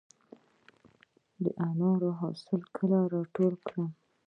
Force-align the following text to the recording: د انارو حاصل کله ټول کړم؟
د 1.43 1.45
انارو 1.67 2.09
حاصل 2.19 2.61
کله 2.75 2.97
ټول 3.35 3.53
کړم؟ 3.67 3.89